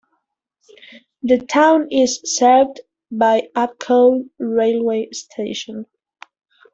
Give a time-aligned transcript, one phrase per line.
[1.21, 2.79] The town is served
[3.11, 5.85] by Abcoude railway station.